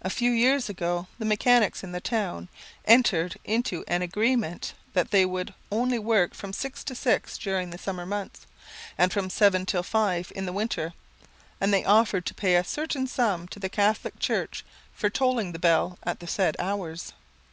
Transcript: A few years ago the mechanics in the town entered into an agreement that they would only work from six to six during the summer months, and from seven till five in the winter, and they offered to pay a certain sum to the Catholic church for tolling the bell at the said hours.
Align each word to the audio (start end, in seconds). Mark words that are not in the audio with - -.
A 0.00 0.10
few 0.10 0.32
years 0.32 0.68
ago 0.68 1.06
the 1.16 1.24
mechanics 1.24 1.84
in 1.84 1.92
the 1.92 2.00
town 2.00 2.48
entered 2.84 3.36
into 3.44 3.84
an 3.86 4.02
agreement 4.02 4.74
that 4.94 5.12
they 5.12 5.24
would 5.24 5.54
only 5.70 5.96
work 6.00 6.34
from 6.34 6.52
six 6.52 6.82
to 6.82 6.96
six 6.96 7.38
during 7.38 7.70
the 7.70 7.78
summer 7.78 8.04
months, 8.04 8.48
and 8.98 9.12
from 9.12 9.30
seven 9.30 9.64
till 9.64 9.84
five 9.84 10.32
in 10.34 10.44
the 10.44 10.52
winter, 10.52 10.92
and 11.60 11.72
they 11.72 11.84
offered 11.84 12.26
to 12.26 12.34
pay 12.34 12.56
a 12.56 12.64
certain 12.64 13.06
sum 13.06 13.46
to 13.46 13.60
the 13.60 13.68
Catholic 13.68 14.18
church 14.18 14.64
for 14.92 15.08
tolling 15.08 15.52
the 15.52 15.60
bell 15.60 16.00
at 16.02 16.18
the 16.18 16.26
said 16.26 16.56
hours. 16.58 17.12